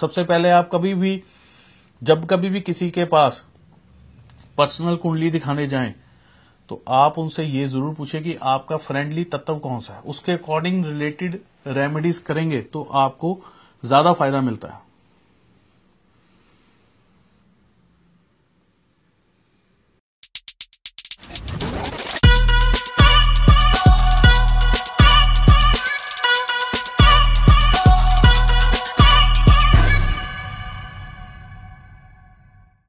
[0.00, 1.22] सबसे पहले आप कभी भी,
[2.02, 3.42] जब कभी भी किसी के पास
[4.58, 5.94] पर्सनल कुंडली दिखाने जाएँ
[6.68, 10.84] तो आप उनसे ये ज़रूर पूछें कि आपका फ्रेंडली तत्व कौन सा है। उसके अकॉर्डिंग
[10.86, 13.38] रिलेटेड रेमेडीज करेंगे तो आपको
[13.82, 14.78] ज़्यादा फ़ायदा मिलता है।